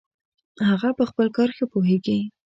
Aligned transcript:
هغه 0.69 0.89
په 0.97 1.03
خپل 1.09 1.27
کار 1.37 1.49
ښه 1.57 1.65
پوهیږي 1.73 2.19